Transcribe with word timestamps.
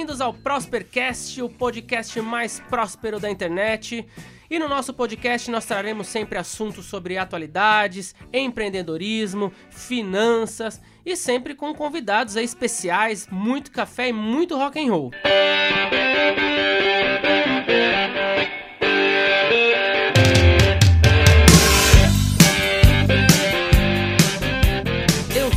bem-vindos 0.00 0.22
ao 0.22 0.32
Prospercast, 0.32 1.42
o 1.42 1.48
podcast 1.50 2.18
mais 2.22 2.58
próspero 2.58 3.20
da 3.20 3.30
internet. 3.30 4.06
E 4.48 4.58
no 4.58 4.66
nosso 4.66 4.94
podcast 4.94 5.50
nós 5.50 5.66
traremos 5.66 6.06
sempre 6.06 6.38
assuntos 6.38 6.86
sobre 6.86 7.18
atualidades, 7.18 8.14
empreendedorismo, 8.32 9.52
finanças 9.70 10.80
e 11.04 11.14
sempre 11.14 11.54
com 11.54 11.74
convidados 11.74 12.36
especiais, 12.36 13.28
muito 13.30 13.70
café 13.70 14.08
e 14.08 14.12
muito 14.12 14.56
rock 14.56 14.80
and 14.80 14.90
roll. 14.90 15.10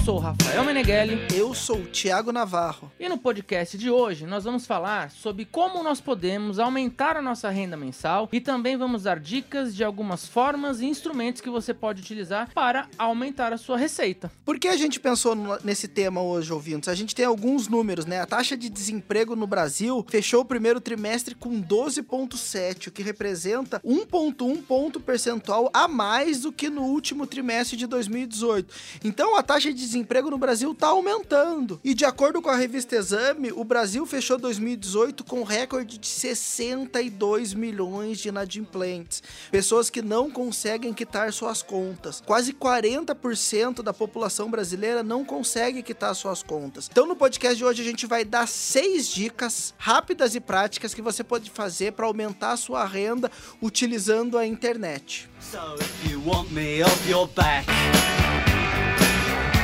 sou 0.03 0.17
o 0.17 0.19
Rafael 0.19 0.65
Meneghelli. 0.65 1.15
Eu 1.53 1.57
sou 1.57 1.77
o 1.77 1.85
Thiago 1.85 2.31
Navarro. 2.31 2.91
E 2.99 3.07
no 3.07 3.15
podcast 3.15 3.77
de 3.77 3.87
hoje 3.87 4.25
nós 4.25 4.43
vamos 4.43 4.65
falar 4.65 5.11
sobre 5.11 5.45
como 5.45 5.83
nós 5.83 6.01
podemos 6.01 6.57
aumentar 6.57 7.15
a 7.15 7.21
nossa 7.21 7.47
renda 7.47 7.77
mensal 7.77 8.27
e 8.31 8.41
também 8.41 8.75
vamos 8.75 9.03
dar 9.03 9.19
dicas 9.19 9.75
de 9.75 9.83
algumas 9.83 10.27
formas 10.27 10.81
e 10.81 10.87
instrumentos 10.87 11.41
que 11.41 11.51
você 11.51 11.71
pode 11.71 12.01
utilizar 12.01 12.51
para 12.55 12.87
aumentar 12.97 13.53
a 13.53 13.59
sua 13.59 13.77
receita. 13.77 14.31
Por 14.43 14.57
que 14.57 14.67
a 14.67 14.75
gente 14.75 14.99
pensou 14.99 15.35
nesse 15.63 15.87
tema 15.87 16.23
hoje, 16.23 16.51
ouvintes? 16.51 16.89
A 16.89 16.95
gente 16.95 17.13
tem 17.13 17.25
alguns 17.25 17.67
números, 17.67 18.07
né? 18.07 18.19
A 18.19 18.25
taxa 18.25 18.57
de 18.57 18.67
desemprego 18.67 19.35
no 19.35 19.45
Brasil 19.45 20.03
fechou 20.09 20.41
o 20.41 20.45
primeiro 20.45 20.81
trimestre 20.81 21.35
com 21.35 21.61
12,7, 21.61 22.87
o 22.87 22.91
que 22.91 23.03
representa 23.03 23.79
1,1 23.81 24.63
ponto 24.63 24.99
percentual 24.99 25.69
a 25.71 25.87
mais 25.87 26.41
do 26.41 26.51
que 26.51 26.67
no 26.67 26.81
último 26.81 27.27
trimestre 27.27 27.77
de 27.77 27.85
2018. 27.85 28.73
Então 29.03 29.37
a 29.37 29.43
taxa 29.43 29.71
de 29.71 29.79
desemprego 29.79 30.31
no 30.31 30.37
Brasil 30.39 30.71
está 30.71 30.87
aumentando. 30.87 31.42
E 31.83 31.93
de 31.93 32.05
acordo 32.05 32.41
com 32.41 32.49
a 32.49 32.55
revista 32.55 32.95
Exame, 32.95 33.51
o 33.51 33.63
Brasil 33.63 34.05
fechou 34.05 34.37
2018 34.37 35.23
com 35.23 35.43
recorde 35.43 35.97
de 35.97 36.07
62 36.07 37.53
milhões 37.53 38.19
de 38.19 38.29
inadimplentes. 38.29 39.21
Pessoas 39.51 39.89
que 39.89 40.01
não 40.01 40.31
conseguem 40.31 40.93
quitar 40.93 41.31
suas 41.33 41.61
contas. 41.61 42.21
Quase 42.25 42.53
40% 42.53 43.81
da 43.81 43.93
população 43.93 44.49
brasileira 44.49 45.03
não 45.03 45.25
consegue 45.25 45.83
quitar 45.83 46.15
suas 46.15 46.41
contas. 46.41 46.89
Então 46.91 47.05
no 47.05 47.15
podcast 47.15 47.57
de 47.57 47.65
hoje 47.65 47.81
a 47.81 47.85
gente 47.85 48.05
vai 48.05 48.23
dar 48.23 48.47
seis 48.47 49.07
dicas 49.07 49.73
rápidas 49.77 50.35
e 50.35 50.39
práticas 50.39 50.93
que 50.93 51.01
você 51.01 51.23
pode 51.23 51.49
fazer 51.49 51.93
para 51.93 52.05
aumentar 52.05 52.53
a 52.53 52.57
sua 52.57 52.85
renda 52.85 53.29
utilizando 53.61 54.37
a 54.37 54.45
internet. 54.45 55.29
So 55.43 55.75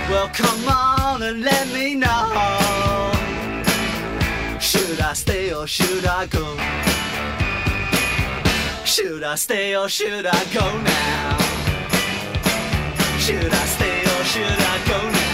Well, 0.10 0.30
come 0.34 0.68
on 0.68 1.22
and 1.22 1.44
let 1.44 1.68
me 1.72 1.94
know. 1.94 3.12
Should 4.60 5.00
I 5.00 5.14
stay 5.14 5.54
or 5.54 5.68
should 5.68 6.06
I 6.06 6.26
go? 6.26 6.58
Should 8.86 9.24
I 9.24 9.36
stay 9.36 9.76
or 9.76 9.88
should 9.88 10.26
I 10.26 10.44
go 10.52 10.66
now? 10.82 11.38
Should 13.20 13.54
I 13.54 13.66
stay 13.76 14.02
or 14.02 14.24
should 14.26 14.60
I 14.74 14.76
go 14.92 15.00
now? 15.12 15.30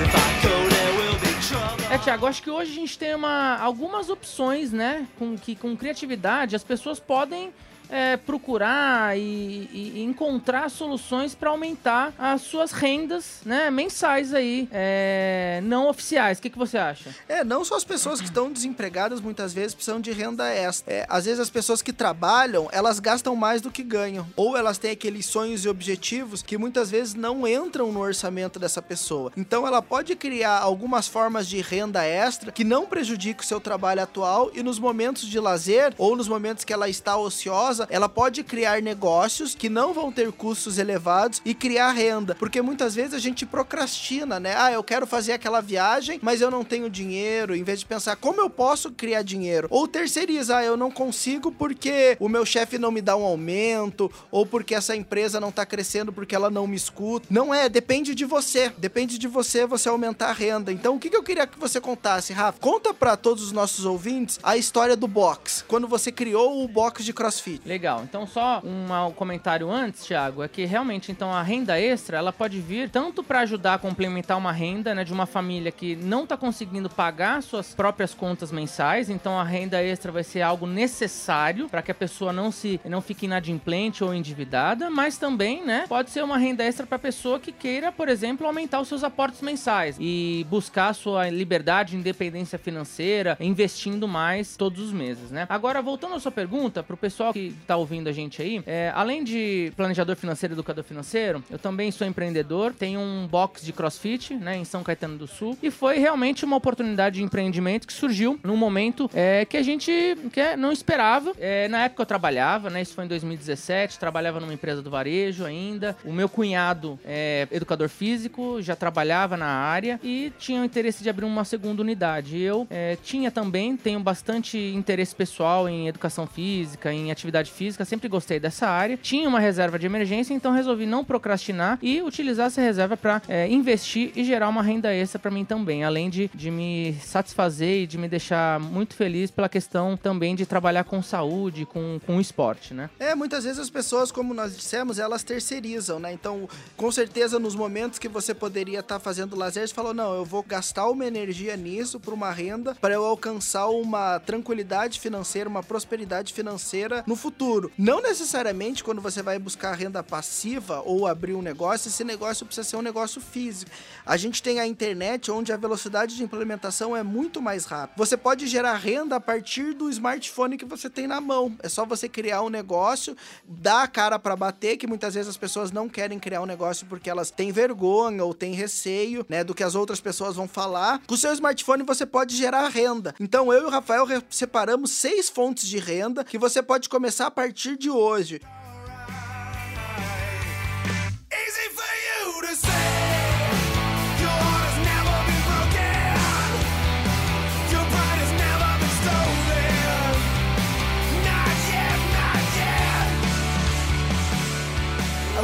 If 0.00 0.12
I 0.12 0.28
go, 0.42 0.54
there 0.68 0.92
will 0.98 1.18
be 1.20 1.32
trouble. 1.46 1.94
É, 1.94 1.98
Tiago, 1.98 2.26
acho 2.26 2.42
que 2.42 2.50
hoje 2.50 2.72
a 2.72 2.74
gente 2.74 2.98
tem 2.98 3.14
uma, 3.14 3.56
algumas 3.58 4.10
opções, 4.10 4.72
né? 4.72 5.06
Com, 5.16 5.38
que 5.38 5.54
com 5.54 5.76
criatividade 5.76 6.56
as 6.56 6.64
pessoas 6.64 6.98
podem 6.98 7.52
é, 7.92 8.16
procurar 8.16 9.16
e, 9.18 9.68
e, 9.70 10.02
encontrar 10.02 10.70
soluções 10.70 11.34
para 11.34 11.50
aumentar 11.50 12.14
as 12.18 12.40
suas 12.40 12.72
rendas 12.72 13.40
né, 13.44 13.70
mensais 13.70 14.32
aí, 14.32 14.66
é, 14.72 15.60
não 15.62 15.88
oficiais. 15.88 16.38
O 16.38 16.42
que, 16.42 16.48
que 16.48 16.58
você 16.58 16.78
acha? 16.78 17.14
É, 17.28 17.44
não 17.44 17.64
só 17.64 17.76
as 17.76 17.84
pessoas 17.84 18.18
que 18.18 18.26
estão 18.26 18.50
desempregadas 18.50 19.20
muitas 19.20 19.52
vezes 19.52 19.74
precisam 19.74 20.00
de 20.00 20.10
renda 20.10 20.48
extra. 20.48 20.92
É, 20.92 21.06
às 21.08 21.26
vezes 21.26 21.38
as 21.38 21.50
pessoas 21.50 21.82
que 21.82 21.92
trabalham, 21.92 22.68
elas 22.72 22.98
gastam 22.98 23.36
mais 23.36 23.60
do 23.60 23.70
que 23.70 23.82
ganham. 23.82 24.26
Ou 24.34 24.56
elas 24.56 24.78
têm 24.78 24.92
aqueles 24.92 25.26
sonhos 25.26 25.64
e 25.64 25.68
objetivos 25.68 26.42
que 26.42 26.56
muitas 26.56 26.90
vezes 26.90 27.14
não 27.14 27.46
entram 27.46 27.92
no 27.92 28.00
orçamento 28.00 28.58
dessa 28.58 28.80
pessoa. 28.80 29.30
Então 29.36 29.66
ela 29.66 29.82
pode 29.82 30.16
criar 30.16 30.58
algumas 30.58 31.06
formas 31.06 31.46
de 31.46 31.60
renda 31.60 32.04
extra 32.04 32.50
que 32.52 32.64
não 32.64 32.86
prejudiquem 32.86 33.42
o 33.42 33.46
seu 33.46 33.60
trabalho 33.60 34.02
atual 34.02 34.50
e 34.54 34.62
nos 34.62 34.78
momentos 34.78 35.28
de 35.28 35.38
lazer 35.38 35.92
ou 35.98 36.16
nos 36.16 36.28
momentos 36.28 36.64
que 36.64 36.72
ela 36.72 36.88
está 36.88 37.16
ociosa, 37.16 37.81
ela 37.90 38.08
pode 38.08 38.42
criar 38.42 38.82
negócios 38.82 39.54
que 39.54 39.68
não 39.68 39.92
vão 39.92 40.10
ter 40.10 40.30
custos 40.32 40.78
elevados 40.78 41.40
e 41.44 41.54
criar 41.54 41.92
renda, 41.92 42.34
porque 42.34 42.62
muitas 42.62 42.94
vezes 42.94 43.14
a 43.14 43.18
gente 43.18 43.46
procrastina, 43.46 44.38
né? 44.38 44.54
Ah, 44.56 44.72
eu 44.72 44.82
quero 44.82 45.06
fazer 45.06 45.32
aquela 45.32 45.60
viagem, 45.60 46.18
mas 46.22 46.40
eu 46.40 46.50
não 46.50 46.64
tenho 46.64 46.90
dinheiro, 46.90 47.54
em 47.54 47.62
vez 47.62 47.80
de 47.80 47.86
pensar 47.86 48.16
como 48.16 48.40
eu 48.40 48.50
posso 48.50 48.90
criar 48.90 49.22
dinheiro, 49.22 49.68
ou 49.70 49.88
terceirizar, 49.88 50.58
ah, 50.58 50.64
eu 50.64 50.76
não 50.76 50.90
consigo 50.90 51.50
porque 51.50 52.16
o 52.20 52.28
meu 52.28 52.44
chefe 52.44 52.78
não 52.78 52.90
me 52.90 53.00
dá 53.00 53.16
um 53.16 53.24
aumento, 53.24 54.10
ou 54.30 54.44
porque 54.44 54.74
essa 54.74 54.94
empresa 54.94 55.40
não 55.40 55.50
tá 55.50 55.64
crescendo 55.64 56.12
porque 56.12 56.34
ela 56.34 56.50
não 56.50 56.66
me 56.66 56.76
escuta. 56.76 57.26
Não 57.30 57.54
é, 57.54 57.68
depende 57.68 58.14
de 58.14 58.24
você. 58.24 58.72
Depende 58.78 59.18
de 59.18 59.28
você 59.28 59.66
você 59.66 59.88
aumentar 59.88 60.28
a 60.28 60.32
renda. 60.32 60.72
Então, 60.72 60.96
o 60.96 60.98
que, 60.98 61.10
que 61.10 61.16
eu 61.16 61.22
queria 61.22 61.46
que 61.46 61.58
você 61.58 61.80
contasse, 61.80 62.32
Rafa? 62.32 62.58
Conta 62.60 62.92
para 62.92 63.16
todos 63.16 63.42
os 63.42 63.52
nossos 63.52 63.84
ouvintes 63.84 64.38
a 64.42 64.56
história 64.56 64.96
do 64.96 65.08
box, 65.08 65.64
quando 65.66 65.88
você 65.88 66.12
criou 66.12 66.62
o 66.62 66.68
box 66.68 67.04
de 67.04 67.12
CrossFit. 67.12 67.60
Legal. 67.72 68.02
Então, 68.04 68.26
só 68.26 68.60
um 68.62 69.12
comentário 69.12 69.70
antes, 69.70 70.04
Thiago, 70.04 70.42
é 70.42 70.48
que 70.48 70.66
realmente, 70.66 71.10
então, 71.10 71.32
a 71.32 71.42
renda 71.42 71.80
extra, 71.80 72.18
ela 72.18 72.30
pode 72.30 72.60
vir 72.60 72.90
tanto 72.90 73.24
para 73.24 73.40
ajudar 73.40 73.74
a 73.74 73.78
complementar 73.78 74.36
uma 74.36 74.52
renda, 74.52 74.94
né, 74.94 75.04
de 75.04 75.12
uma 75.12 75.24
família 75.24 75.72
que 75.72 75.96
não 75.96 76.24
está 76.24 76.36
conseguindo 76.36 76.90
pagar 76.90 77.42
suas 77.42 77.74
próprias 77.74 78.12
contas 78.12 78.52
mensais. 78.52 79.08
Então, 79.08 79.40
a 79.40 79.42
renda 79.42 79.82
extra 79.82 80.12
vai 80.12 80.22
ser 80.22 80.42
algo 80.42 80.66
necessário 80.66 81.66
para 81.66 81.80
que 81.80 81.90
a 81.90 81.94
pessoa 81.94 82.30
não 82.30 82.52
se 82.52 82.78
não 82.84 83.00
fique 83.00 83.24
inadimplente 83.24 84.04
ou 84.04 84.12
endividada, 84.12 84.90
mas 84.90 85.16
também, 85.16 85.64
né, 85.64 85.86
pode 85.88 86.10
ser 86.10 86.22
uma 86.22 86.36
renda 86.36 86.62
extra 86.62 86.86
para 86.86 86.96
a 86.96 86.98
pessoa 86.98 87.40
que 87.40 87.52
queira, 87.52 87.90
por 87.90 88.10
exemplo, 88.10 88.46
aumentar 88.46 88.82
os 88.82 88.88
seus 88.88 89.02
aportes 89.02 89.40
mensais 89.40 89.96
e 89.98 90.46
buscar 90.50 90.92
sua 90.92 91.30
liberdade, 91.30 91.96
independência 91.96 92.58
financeira, 92.58 93.34
investindo 93.40 94.06
mais 94.06 94.58
todos 94.58 94.78
os 94.78 94.92
meses, 94.92 95.30
né? 95.30 95.46
Agora, 95.48 95.80
voltando 95.80 96.16
à 96.16 96.20
sua 96.20 96.30
pergunta, 96.30 96.82
para 96.82 96.92
o 96.92 96.98
pessoal 96.98 97.32
que 97.32 97.51
tá 97.66 97.76
ouvindo 97.76 98.08
a 98.08 98.12
gente 98.12 98.40
aí, 98.40 98.62
é, 98.66 98.92
além 98.94 99.24
de 99.24 99.72
planejador 99.76 100.16
financeiro 100.16 100.54
educador 100.54 100.84
financeiro, 100.84 101.42
eu 101.50 101.58
também 101.58 101.90
sou 101.90 102.06
empreendedor, 102.06 102.72
tenho 102.72 103.00
um 103.00 103.26
box 103.26 103.64
de 103.64 103.72
crossfit, 103.72 104.34
né, 104.34 104.56
em 104.56 104.64
São 104.64 104.82
Caetano 104.82 105.16
do 105.16 105.26
Sul, 105.26 105.56
e 105.62 105.70
foi 105.70 105.98
realmente 105.98 106.44
uma 106.44 106.56
oportunidade 106.56 107.16
de 107.16 107.22
empreendimento 107.22 107.86
que 107.86 107.92
surgiu 107.92 108.38
num 108.42 108.56
momento 108.56 109.10
é, 109.14 109.44
que 109.44 109.56
a 109.56 109.62
gente 109.62 109.92
que 110.32 110.40
é, 110.40 110.56
não 110.56 110.72
esperava. 110.72 111.32
É, 111.38 111.68
na 111.68 111.84
época 111.84 112.02
eu 112.02 112.06
trabalhava, 112.06 112.70
né, 112.70 112.82
isso 112.82 112.94
foi 112.94 113.04
em 113.04 113.08
2017, 113.08 113.98
trabalhava 113.98 114.40
numa 114.40 114.54
empresa 114.54 114.82
do 114.82 114.90
varejo 114.90 115.44
ainda. 115.44 115.96
O 116.04 116.12
meu 116.12 116.28
cunhado 116.28 116.98
é 117.04 117.46
educador 117.50 117.88
físico, 117.88 118.60
já 118.60 118.76
trabalhava 118.76 119.36
na 119.36 119.46
área 119.46 120.00
e 120.02 120.32
tinha 120.38 120.60
o 120.60 120.64
interesse 120.64 121.02
de 121.02 121.10
abrir 121.10 121.24
uma 121.24 121.44
segunda 121.44 121.82
unidade. 121.82 122.40
Eu 122.40 122.66
é, 122.70 122.96
tinha 123.02 123.30
também, 123.30 123.76
tenho 123.76 124.00
bastante 124.00 124.58
interesse 124.58 125.14
pessoal 125.14 125.68
em 125.68 125.88
educação 125.88 126.26
física, 126.26 126.92
em 126.92 127.10
atividade 127.10 127.41
física, 127.50 127.84
sempre 127.84 128.08
gostei 128.08 128.38
dessa 128.38 128.68
área. 128.68 128.96
Tinha 128.96 129.28
uma 129.28 129.40
reserva 129.40 129.78
de 129.78 129.86
emergência, 129.86 130.34
então 130.34 130.52
resolvi 130.52 130.86
não 130.86 131.04
procrastinar 131.04 131.78
e 131.82 132.02
utilizar 132.02 132.46
essa 132.46 132.60
reserva 132.60 132.96
para 132.96 133.22
é, 133.28 133.48
investir 133.48 134.12
e 134.14 134.24
gerar 134.24 134.48
uma 134.48 134.62
renda 134.62 134.92
extra 134.92 135.18
para 135.18 135.30
mim 135.30 135.44
também, 135.44 135.84
além 135.84 136.08
de, 136.10 136.30
de 136.34 136.50
me 136.50 136.94
satisfazer 137.02 137.82
e 137.82 137.86
de 137.86 137.98
me 137.98 138.08
deixar 138.08 138.60
muito 138.60 138.94
feliz 138.94 139.30
pela 139.30 139.48
questão 139.48 139.96
também 139.96 140.34
de 140.34 140.46
trabalhar 140.46 140.84
com 140.84 141.02
saúde, 141.02 141.66
com, 141.66 142.00
com 142.06 142.20
esporte, 142.20 142.74
né? 142.74 142.90
É, 142.98 143.14
muitas 143.14 143.44
vezes 143.44 143.58
as 143.58 143.70
pessoas, 143.70 144.12
como 144.12 144.34
nós 144.34 144.56
dissemos, 144.56 144.98
elas 144.98 145.22
terceirizam, 145.22 145.98
né? 145.98 146.12
Então, 146.12 146.48
com 146.76 146.90
certeza, 146.90 147.38
nos 147.38 147.54
momentos 147.54 147.98
que 147.98 148.08
você 148.08 148.34
poderia 148.34 148.80
estar 148.80 148.96
tá 148.96 149.00
fazendo 149.00 149.36
lazer, 149.36 149.66
você 149.66 149.74
falou, 149.74 149.94
não, 149.94 150.14
eu 150.14 150.24
vou 150.24 150.42
gastar 150.42 150.88
uma 150.88 151.06
energia 151.06 151.56
nisso 151.56 151.98
para 151.98 152.14
uma 152.14 152.30
renda 152.30 152.74
para 152.80 152.94
eu 152.94 153.04
alcançar 153.04 153.68
uma 153.68 154.18
tranquilidade 154.20 155.00
financeira, 155.00 155.48
uma 155.48 155.62
prosperidade 155.62 156.32
financeira 156.32 157.02
no 157.06 157.16
futuro 157.16 157.31
futuro. 157.32 157.72
Não 157.78 158.02
necessariamente 158.02 158.84
quando 158.84 159.00
você 159.00 159.22
vai 159.22 159.38
buscar 159.38 159.72
renda 159.72 160.02
passiva 160.02 160.82
ou 160.84 161.06
abrir 161.06 161.32
um 161.32 161.40
negócio, 161.40 161.88
esse 161.88 162.04
negócio 162.04 162.44
precisa 162.44 162.68
ser 162.68 162.76
um 162.76 162.82
negócio 162.82 163.20
físico. 163.20 163.70
A 164.04 164.18
gente 164.18 164.42
tem 164.42 164.60
a 164.60 164.66
internet 164.66 165.30
onde 165.30 165.50
a 165.50 165.56
velocidade 165.56 166.14
de 166.14 166.22
implementação 166.22 166.94
é 166.94 167.02
muito 167.02 167.40
mais 167.40 167.64
rápida. 167.64 167.94
Você 167.96 168.16
pode 168.16 168.46
gerar 168.46 168.74
renda 168.74 169.16
a 169.16 169.20
partir 169.20 169.72
do 169.72 169.88
smartphone 169.88 170.58
que 170.58 170.64
você 170.66 170.90
tem 170.90 171.06
na 171.06 171.20
mão. 171.20 171.56
É 171.62 171.68
só 171.68 171.86
você 171.86 172.06
criar 172.06 172.42
um 172.42 172.50
negócio, 172.50 173.16
dar 173.48 173.84
a 173.84 173.88
cara 173.88 174.18
para 174.18 174.36
bater, 174.36 174.76
que 174.76 174.86
muitas 174.86 175.14
vezes 175.14 175.30
as 175.30 175.36
pessoas 175.36 175.72
não 175.72 175.88
querem 175.88 176.18
criar 176.18 176.42
um 176.42 176.46
negócio 176.46 176.86
porque 176.86 177.08
elas 177.08 177.30
têm 177.30 177.50
vergonha 177.50 178.22
ou 178.24 178.34
têm 178.34 178.52
receio, 178.52 179.24
né, 179.28 179.42
do 179.42 179.54
que 179.54 179.64
as 179.64 179.74
outras 179.74 180.00
pessoas 180.00 180.36
vão 180.36 180.46
falar. 180.46 181.00
Com 181.06 181.14
o 181.14 181.18
seu 181.18 181.32
smartphone 181.32 181.82
você 181.82 182.04
pode 182.04 182.36
gerar 182.36 182.68
renda. 182.68 183.14
Então 183.18 183.50
eu 183.52 183.62
e 183.62 183.64
o 183.64 183.70
Rafael 183.70 184.06
separamos 184.28 184.90
seis 184.90 185.30
fontes 185.30 185.66
de 185.66 185.78
renda 185.78 186.24
que 186.24 186.36
você 186.36 186.62
pode 186.62 186.88
começar 186.88 187.21
partir 187.30 187.76
de 187.76 187.90
hoje. 187.90 188.40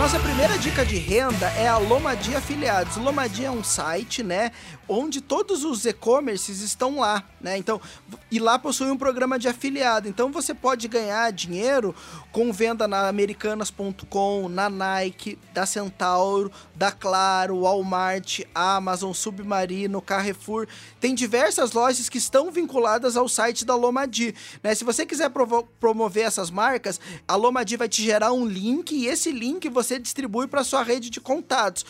Nossa 0.08 0.20
primeira 0.20 0.56
dica 0.56 0.87
de 0.87 0.96
renda 0.96 1.49
é 1.49 1.69
a 1.69 1.76
Lomadi 1.76 2.34
Afiliados. 2.34 2.96
Lomadi 2.96 3.44
é 3.44 3.50
um 3.50 3.62
site, 3.62 4.22
né, 4.22 4.52
onde 4.88 5.20
todos 5.20 5.64
os 5.64 5.84
e-commerces 5.84 6.62
estão 6.62 6.99
lá, 6.99 7.22
né? 7.38 7.58
Então, 7.58 7.78
e 8.31 8.38
lá 8.38 8.58
possui 8.58 8.90
um 8.90 8.96
programa 8.96 9.38
de 9.38 9.49
afiliado. 9.49 10.08
Então 10.08 10.32
você 10.32 10.55
pode 10.55 10.88
ganhar 10.88 11.31
dinheiro 11.31 11.94
com 12.32 12.50
venda 12.50 12.88
na 12.88 13.06
americanas.com, 13.06 14.49
na 14.49 14.70
Nike, 14.70 15.38
da 15.52 15.66
Centauro, 15.66 16.50
da 16.75 16.90
Claro, 16.90 17.61
Walmart, 17.61 18.40
Amazon, 18.54 19.12
Submarino, 19.12 20.00
Carrefour. 20.00 20.66
Tem 20.99 21.14
diversas 21.14 21.72
lojas 21.72 22.08
que 22.08 22.16
estão 22.16 22.50
vinculadas 22.50 23.14
ao 23.14 23.28
site 23.28 23.66
da 23.66 23.75
Lomadi, 23.75 24.34
né? 24.62 24.75
Se 24.75 24.84
você 24.84 25.04
quiser 25.04 25.31
promover 25.78 26.25
essas 26.25 26.50
marcas, 26.50 26.99
a 27.26 27.37
Lomadi 27.37 27.76
vai 27.76 27.90
te 27.90 28.02
gerar 28.02 28.32
um 28.32 28.46
link 28.46 28.93
e 28.93 29.06
esse 29.06 29.31
link 29.31 29.69
você 29.69 29.97
distribui 29.98 30.46
para 30.46 30.64
sua 30.64 30.82
rede 30.82 31.10
de 31.10 31.20
contatos. 31.20 31.84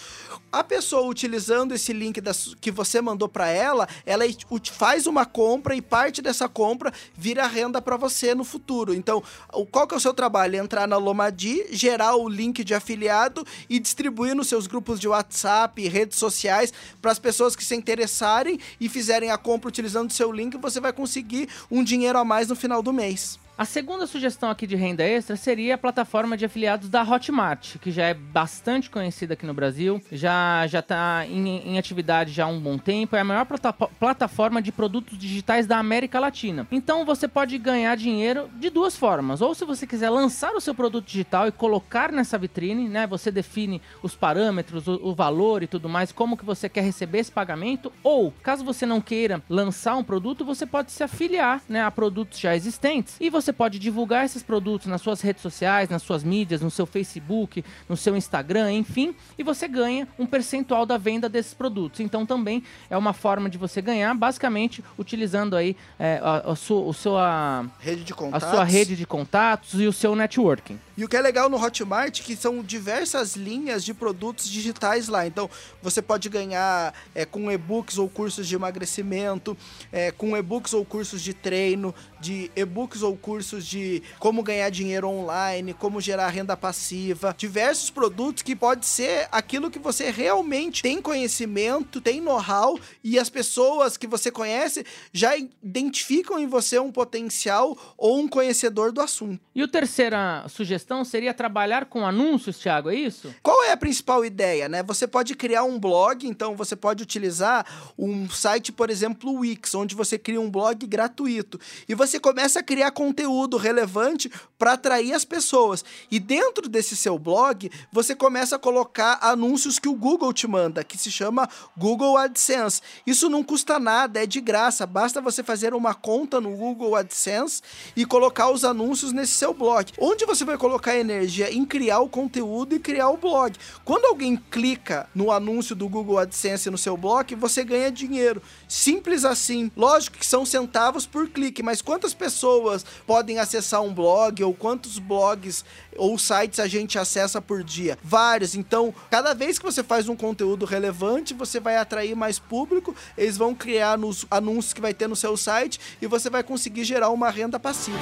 A 0.51 0.65
pessoa 0.65 1.07
utilizando 1.07 1.75
esse 1.75 1.93
link 1.93 2.21
que 2.61 2.71
você 2.71 3.01
mandou 3.01 3.29
para 3.29 3.49
ela, 3.49 3.87
ela 4.07 4.25
faz 4.73 5.07
uma 5.07 5.27
compra 5.27 5.75
e 5.75 5.83
parte 5.83 6.23
dessa 6.23 6.49
compra 6.49 6.93
vira 7.15 7.47
renda 7.47 7.83
para 7.83 7.97
você 7.97 8.35
no 8.35 8.45
futuro. 8.45 8.95
Então, 8.95 9.23
qual 9.71 9.87
que 9.87 9.95
é 9.95 9.97
o 9.97 10.01
seu 10.01 10.15
trabalho? 10.15 10.57
Entrar 10.57 10.89
na 10.89 10.97
Lomadi, 10.97 11.67
gerar 11.71 12.17
o 12.17 12.29
link 12.29 12.65
de 12.65 12.75
afiliado 12.75 13.47
e 13.69 13.79
distribuir 13.79 14.35
nos 14.35 14.49
seus 14.49 14.67
grupos 14.67 14.99
de 14.99 15.09
WhatsApp 15.09 15.87
redes 15.89 16.19
sociais 16.19 16.73
para 17.03 17.13
as 17.13 17.19
pessoas 17.19 17.55
que 17.55 17.65
se 17.65 17.75
interessarem 17.75 18.59
e 18.81 18.89
fizerem 18.89 19.31
a 19.31 19.39
compra 19.39 19.69
utilizando 19.69 20.11
o 20.11 20.15
seu 20.15 20.33
link, 20.33 20.57
você 20.57 20.81
vai 20.81 20.93
conseguir 20.93 21.49
um 21.71 21.85
dinheiro 21.85 22.19
a 22.19 22.25
mais 22.25 22.49
no 22.49 22.57
final 22.57 22.83
do 22.83 22.93
mês. 22.93 23.39
A 23.59 23.65
segunda 23.65 24.07
sugestão 24.07 24.51
aqui 24.51 24.69
de 24.69 24.77
renda 24.77 25.03
extra 25.03 25.35
seria 25.35 25.75
a 25.75 25.79
plataforma 25.79 26.37
de 26.37 26.45
afiliados 26.45 26.89
da 26.89 27.03
Hotmart, 27.03 27.77
que 27.79 27.91
já 27.91 28.05
é 28.05 28.15
bastante 28.15 28.89
conhecida 28.89 29.35
aqui 29.35 29.45
no 29.45 29.53
Brasil, 29.53 30.01
já 30.13 30.65
já 30.69 30.79
está 30.79 31.27
em, 31.27 31.69
em, 31.69 31.77
atividade 31.77 32.31
já 32.31 32.45
há 32.45 32.47
um 32.47 32.61
bom 32.61 32.79
tempo, 32.79 33.17
é 33.17 33.21
a 33.21 33.25
maior 33.25 33.45
plata 33.45 33.73
plataforma 33.73 34.63
de 34.63 34.71
produtos 34.71 35.19
digitais 35.19 35.67
da 35.67 35.77
América 35.77 36.21
Latina. 36.21 36.69
Então 36.71 37.05
você 37.05 37.27
pode 37.27 37.59
ganhar 37.59 37.97
dinheiro 37.97 38.49
de 38.61 38.71
duas 38.71 38.97
formas, 38.97 39.43
ou 39.43 39.53
se 39.57 39.65
você 39.65 39.89
quiser 39.89 40.09
lançar 40.09 40.55
o 40.55 40.61
seu 40.61 40.73
produto 40.73 41.07
digital 41.07 41.49
e 41.49 41.51
colocar 41.51 42.13
nessa 42.13 42.39
vitrine, 42.39 42.89
né, 42.89 43.09
você 43.09 43.29
define 43.29 43.83
os 44.05 44.15
parâmetros, 44.15 44.87
o, 44.87 45.01
o 45.03 45.15
valor 45.17 45.65
e 45.65 45.67
tudo 45.67 45.89
mais, 45.89 46.13
como 46.13 46.37
que 46.37 46.45
você 46.45 46.69
quer 46.69 46.85
receber 46.85 47.19
esse 47.19 47.33
pagamento, 47.33 47.93
ou 48.05 48.33
caso 48.41 48.65
você 48.65 48.87
não 48.87 49.01
queira 49.01 49.43
lançar 49.51 49.97
um 49.97 50.05
produto, 50.05 50.45
você 50.45 50.65
pode 50.65 50.93
se 50.93 51.03
afiliar, 51.03 51.61
né, 51.69 51.83
a 51.83 51.91
produtos 51.91 52.39
já 52.39 52.55
existentes 52.55 53.17
e 53.19 53.29
você 53.29 53.48
você 53.49 53.53
pode 53.53 53.79
divulgar 53.79 54.27
esses 54.27 54.43
produtos 54.43 54.89
nas 54.89 55.01
suas 55.01 55.23
redes 55.23 55.41
sociais, 55.41 55.89
nas 55.89 56.03
suas 56.03 56.23
mídias, 56.23 56.61
no 56.61 56.71
seu 56.71 56.85
Facebook, 56.85 57.65
no 57.89 57.97
seu 57.97 58.15
Instagram, 58.15 58.71
enfim, 58.73 59.15
e 59.39 59.43
você 59.43 59.67
ganha 59.67 60.07
um 60.19 60.27
percentual 60.27 60.85
da 60.85 60.99
venda 60.99 61.31
desses 61.31 61.55
produtos. 61.55 62.01
Então 62.01 62.27
também 62.27 62.63
é 62.91 62.97
uma 62.97 63.15
forma 63.15 63.49
de 63.49 63.57
você 63.57 63.81
ganhar, 63.81 64.15
basicamente 64.15 64.85
utilizando 64.99 65.57
aí 65.57 65.75
é, 65.99 66.21
a, 66.23 66.53
a, 66.53 66.55
sua, 66.55 66.93
a, 67.23 67.65
rede 67.81 68.05
de 68.05 68.13
contatos. 68.13 68.49
a 68.49 68.51
sua 68.51 68.65
rede 68.65 68.97
de 68.97 69.07
contatos 69.07 69.81
e 69.81 69.87
o 69.87 69.93
seu 69.95 70.15
networking. 70.15 70.79
E 70.99 71.05
o 71.05 71.09
que 71.09 71.17
é 71.17 71.23
legal 71.23 71.49
no 71.49 71.57
Hotmart 71.57 72.21
é 72.21 72.23
que 72.25 72.35
são 72.35 72.61
diversas 72.61 73.37
linhas 73.37 73.85
de 73.85 73.95
produtos 73.95 74.51
digitais 74.51 75.07
lá. 75.07 75.27
Então 75.27 75.49
você 75.81 76.03
pode 76.03 76.29
ganhar 76.29 76.93
é, 77.15 77.25
com 77.25 77.51
e-books 77.51 77.99
ou 77.99 78.09
cursos 78.09 78.49
de 78.49 78.57
emagrecimento, 78.57 79.57
é, 79.93 80.11
com 80.11 80.37
e-books 80.37 80.75
ou 80.75 80.85
cursos 80.85 81.23
de 81.23 81.33
treino, 81.33 81.95
de 82.21 82.51
e-books 82.57 83.03
ou 83.03 83.17
cursos 83.17 83.38
de 83.65 84.03
como 84.19 84.43
ganhar 84.43 84.71
dinheiro 84.71 85.09
online, 85.09 85.75
como 85.75 86.01
gerar 86.01 86.29
renda 86.29 86.57
passiva, 86.57 87.35
diversos 87.37 87.91
produtos 87.91 88.43
que 88.43 88.57
pode 88.57 88.87
ser 88.87 89.29
aquilo 89.31 89.71
que 89.71 89.79
você 89.79 90.11
realmente 90.11 90.83
tem 90.83 91.01
conhecimento, 91.01 92.01
tem 92.01 92.21
know-how 92.21 92.79
e 93.03 93.19
as 93.19 93.31
pessoas 93.31 93.97
que 93.97 94.07
você 94.07 94.31
conhece 94.31 94.85
já 95.13 95.37
identificam 95.37 96.39
em 96.39 96.47
você 96.47 96.79
um 96.79 96.93
potencial 96.93 97.77
ou 97.97 98.19
um 98.19 98.29
conhecedor 98.29 98.93
do 98.93 99.01
assunto. 99.01 99.41
E 99.55 99.63
a 99.63 99.69
terceira 99.69 100.45
sugestão 100.49 101.05
seria 101.05 101.35
trabalhar 101.35 101.87
com 101.87 102.07
anúncios, 102.07 102.59
Thiago, 102.59 102.91
é 102.91 102.95
isso? 102.95 103.35
Qual 103.43 103.58
é 103.69 103.73
a 103.73 103.77
principal 103.77 104.25
ideia, 104.25 104.69
né? 104.69 104.83
Você 104.83 105.07
pode 105.07 105.35
criar 105.35 105.65
um 105.65 105.79
blog, 105.79 106.27
então 106.27 106.57
você 106.57 106.75
pode 106.75 107.03
utilizar 107.03 107.67
um 107.99 108.29
site, 108.29 108.73
por 108.73 108.91
exemplo, 108.91 109.31
o 109.31 109.41
Wix, 109.41 109.75
onde 109.75 109.95
você 109.95 110.19
cria 110.19 110.41
um 110.41 110.51
blog 110.51 110.87
gratuito 110.87 111.61
e 111.89 111.95
você 111.95 112.19
começa 112.19 112.61
a 112.61 112.63
criar 112.63 112.91
conteúdo 112.91 113.57
relevante 113.57 114.31
para 114.59 114.73
atrair 114.73 115.13
as 115.13 115.25
pessoas. 115.25 115.85
E 116.11 116.19
dentro 116.19 116.69
desse 116.69 116.97
seu 116.97 117.19
blog, 117.19 117.71
você 117.93 118.15
começa 118.15 118.57
a 118.57 118.59
colocar 118.59 119.19
anúncios 119.21 119.79
que 119.79 119.89
o 119.89 119.95
Google 119.95 120.33
te 120.33 120.47
manda, 120.47 120.83
que 120.83 120.99
se 120.99 121.11
chama 121.11 121.49
Google 121.77 122.17
AdSense. 122.17 122.81
Isso 123.07 123.29
não 123.29 123.45
custa 123.45 123.79
nada, 123.79 124.23
é 124.23 124.27
de 124.27 124.41
graça. 124.41 124.87
Basta 124.87 125.21
você 125.21 125.43
fazer 125.43 125.75
uma 125.75 125.95
conta 125.95 126.41
no 126.41 126.57
Google 126.57 126.97
AdSense 126.97 127.63
e 127.95 128.05
colocar 128.05 128.51
os 128.51 128.65
anúncios 128.65 129.13
nesse 129.13 129.33
seu 129.33 129.53
blog. 129.53 129.93
Onde 129.99 130.25
você 130.25 130.45
vai 130.45 130.57
colocar 130.57 130.97
energia 130.97 131.53
em 131.53 131.65
criar 131.65 132.01
o 132.01 132.09
conteúdo 132.09 132.75
e 132.75 132.79
criar 132.79 133.11
o 133.11 133.17
blog. 133.17 133.58
Quando 133.85 134.07
alguém 134.07 134.37
clica 134.51 135.09
no 135.15 135.31
anúncio 135.31 135.75
do 135.75 135.89
Google 135.89 136.19
AdSense 136.19 136.71
no 136.71 136.79
seu 136.79 136.97
blog, 136.97 137.35
você 137.35 137.65
ganha 137.65 137.91
dinheiro. 137.91 138.43
Simples 138.69 139.25
assim. 139.25 139.71
Lógico 139.77 140.19
que 140.19 140.27
são 140.27 140.45
centavos 140.45 141.07
por 141.07 141.29
clique, 141.29 141.63
mas 141.63 141.83
quantas 141.83 142.15
pessoas 142.15 142.85
podem 143.07 143.39
acessar 143.39 143.83
um 143.83 143.93
blog 143.93 144.43
ou 144.43 144.55
quantos 144.55 144.99
blogs 144.99 145.65
ou 145.97 146.19
sites 146.19 146.61
a 146.61 146.67
gente 146.67 146.99
acessa 146.99 147.41
por 147.41 147.63
dia? 147.63 147.99
Vários. 148.03 148.55
Então, 148.55 148.95
cada 149.11 149.35
vez 149.35 149.59
que 149.59 149.65
você 149.65 149.83
faz 149.83 150.09
um 150.09 150.17
conteúdo 150.17 150.65
relevante, 150.65 151.35
você 151.35 151.61
vai 151.61 151.77
atrair 151.77 152.15
mais 152.15 152.39
público, 152.39 152.95
eles 153.17 153.37
vão 153.37 153.55
criar 153.55 153.97
nos 153.99 154.27
anúncios 154.31 154.73
que 154.73 154.81
vai 154.81 154.95
ter 154.95 155.09
no 155.09 155.17
seu 155.17 155.37
site 155.37 155.81
e 156.01 156.07
você 156.07 156.31
vai 156.31 156.43
conseguir 156.43 156.85
gerar 156.85 157.11
uma 157.11 157.31
renda 157.31 157.59
passiva. 157.59 157.99